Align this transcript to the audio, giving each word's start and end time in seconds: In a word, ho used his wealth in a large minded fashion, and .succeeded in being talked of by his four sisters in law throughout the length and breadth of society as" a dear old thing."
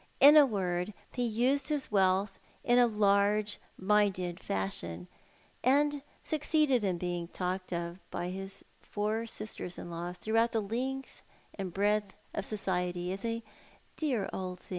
In 0.19 0.35
a 0.35 0.47
word, 0.47 0.95
ho 1.15 1.21
used 1.21 1.69
his 1.69 1.91
wealth 1.91 2.39
in 2.63 2.79
a 2.79 2.87
large 2.87 3.59
minded 3.77 4.39
fashion, 4.39 5.07
and 5.63 6.01
.succeeded 6.23 6.83
in 6.83 6.97
being 6.97 7.27
talked 7.27 7.71
of 7.71 7.99
by 8.09 8.29
his 8.31 8.65
four 8.81 9.27
sisters 9.27 9.77
in 9.77 9.91
law 9.91 10.11
throughout 10.13 10.53
the 10.53 10.59
length 10.59 11.21
and 11.53 11.71
breadth 11.71 12.15
of 12.33 12.45
society 12.47 13.13
as" 13.13 13.23
a 13.25 13.43
dear 13.95 14.27
old 14.33 14.59
thing." 14.61 14.69